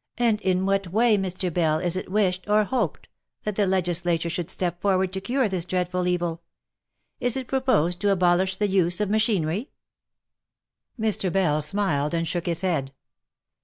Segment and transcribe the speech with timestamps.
[0.26, 1.52] "And in what way, Mr.
[1.52, 3.08] Bell, is it wished, or hoped,
[3.42, 4.30] that the legis OP MICHAEL ARMSTRONG.
[4.30, 6.42] 206 lature should step forward to cure this dreadful evil?
[7.18, 9.68] Is it proposed to abolish the use of machinery T
[11.02, 11.32] Mr.
[11.32, 12.92] Bell smiled, and shook his head.